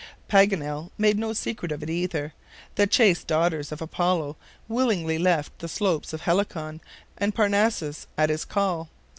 Paganel 0.27 0.89
made 0.97 1.19
no 1.19 1.31
secret 1.31 1.71
of 1.71 1.83
it 1.83 1.89
either. 1.91 2.33
The 2.73 2.87
chaste 2.87 3.27
daughters 3.27 3.71
of 3.71 3.83
Apollo 3.83 4.35
willingly 4.67 5.19
left 5.19 5.59
the 5.59 5.67
slopes 5.69 6.11
of 6.11 6.21
Helicon 6.21 6.81
and 7.19 7.35
Parnassus 7.35 8.07
at 8.17 8.31
his 8.31 8.43
call. 8.43 8.89